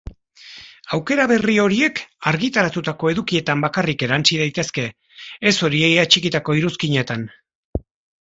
[0.95, 1.99] Aukera berri horiek
[2.31, 4.87] argitaratutako edukietan bakarrik erantsi daitezke,
[5.51, 7.27] ez horiei atxikitako iruzkinetan.